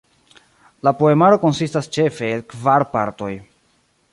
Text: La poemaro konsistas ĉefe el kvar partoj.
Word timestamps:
La 0.87 0.93
poemaro 1.01 1.37
konsistas 1.43 1.91
ĉefe 1.99 2.31
el 2.39 2.43
kvar 2.55 2.87
partoj. 2.95 3.33